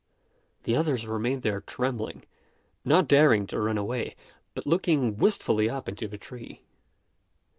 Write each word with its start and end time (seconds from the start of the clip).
The 0.63 0.75
others 0.75 1.05
remained 1.05 1.43
there 1.43 1.61
trembling, 1.61 2.25
not 2.83 3.07
daring 3.07 3.45
to 3.45 3.61
run 3.61 3.77
away, 3.77 4.15
but 4.55 4.65
looking 4.65 5.17
wistfully 5.17 5.69
up 5.69 5.87
into 5.87 6.07
the 6.07 6.17
tree. 6.17 6.63